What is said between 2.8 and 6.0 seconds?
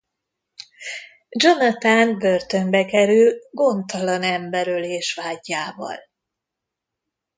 kerül gondtalan emberölés vádjával.